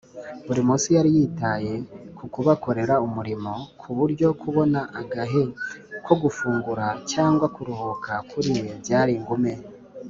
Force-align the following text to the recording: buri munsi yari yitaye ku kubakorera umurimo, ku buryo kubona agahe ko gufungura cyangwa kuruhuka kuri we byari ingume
buri 0.45 0.61
munsi 0.67 0.87
yari 0.97 1.09
yitaye 1.17 1.73
ku 2.17 2.25
kubakorera 2.33 2.93
umurimo, 3.07 3.53
ku 3.79 3.87
buryo 3.97 4.27
kubona 4.41 4.79
agahe 5.01 5.43
ko 6.05 6.13
gufungura 6.21 6.85
cyangwa 7.11 7.45
kuruhuka 7.55 8.11
kuri 8.29 8.49
we 8.61 8.69
byari 8.81 9.13
ingume 9.19 9.53